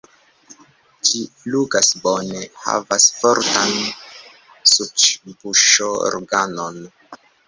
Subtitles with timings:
[1.07, 3.75] Ĝi flugas bone, havas fortan
[4.71, 6.81] suĉ-buŝorganon.